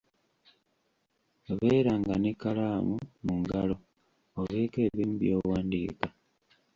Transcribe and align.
Beeranga 1.57 2.13
n'ekkalamu 2.19 2.95
mu 3.25 3.33
ngalo, 3.41 3.75
obeeko 4.39 4.77
ebimu 4.87 5.15
by'owandika. 5.21 6.07